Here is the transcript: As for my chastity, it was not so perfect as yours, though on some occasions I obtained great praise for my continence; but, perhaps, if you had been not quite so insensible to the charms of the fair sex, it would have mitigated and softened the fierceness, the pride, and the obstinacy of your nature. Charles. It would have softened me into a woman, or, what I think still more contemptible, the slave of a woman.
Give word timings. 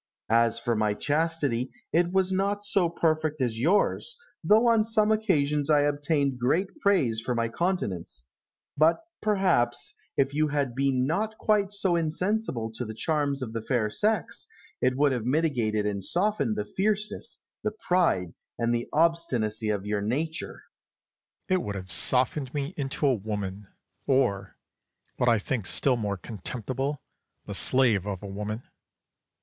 As 0.31 0.57
for 0.57 0.75
my 0.75 0.95
chastity, 0.95 1.71
it 1.93 2.11
was 2.11 2.31
not 2.31 2.65
so 2.65 2.89
perfect 2.89 3.39
as 3.39 3.59
yours, 3.59 4.15
though 4.43 4.67
on 4.67 4.83
some 4.83 5.11
occasions 5.11 5.69
I 5.69 5.81
obtained 5.81 6.39
great 6.39 6.69
praise 6.79 7.21
for 7.21 7.35
my 7.35 7.49
continence; 7.49 8.23
but, 8.75 8.97
perhaps, 9.21 9.93
if 10.17 10.33
you 10.33 10.47
had 10.47 10.73
been 10.73 11.05
not 11.05 11.37
quite 11.37 11.71
so 11.71 11.95
insensible 11.95 12.71
to 12.71 12.83
the 12.85 12.95
charms 12.95 13.43
of 13.43 13.53
the 13.53 13.61
fair 13.61 13.91
sex, 13.91 14.47
it 14.81 14.97
would 14.97 15.11
have 15.11 15.23
mitigated 15.23 15.85
and 15.85 16.03
softened 16.03 16.55
the 16.57 16.65
fierceness, 16.65 17.37
the 17.63 17.69
pride, 17.87 18.33
and 18.57 18.73
the 18.73 18.89
obstinacy 18.91 19.69
of 19.69 19.85
your 19.85 20.01
nature. 20.01 20.63
Charles. 21.47 21.61
It 21.61 21.61
would 21.63 21.75
have 21.75 21.91
softened 21.91 22.51
me 22.55 22.73
into 22.75 23.05
a 23.05 23.13
woman, 23.13 23.67
or, 24.07 24.55
what 25.17 25.29
I 25.29 25.37
think 25.37 25.67
still 25.67 25.95
more 25.95 26.17
contemptible, 26.17 27.03
the 27.45 27.53
slave 27.53 28.07
of 28.07 28.23
a 28.23 28.27
woman. 28.27 28.63